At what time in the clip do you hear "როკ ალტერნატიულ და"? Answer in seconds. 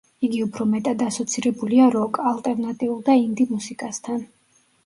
1.97-3.19